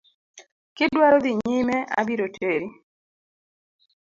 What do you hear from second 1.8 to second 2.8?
abiro teri.